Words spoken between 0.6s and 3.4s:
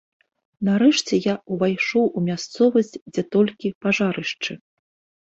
Нарэшце я ўвайшоў у мясцовасць, дзе